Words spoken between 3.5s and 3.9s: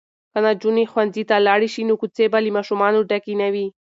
وي.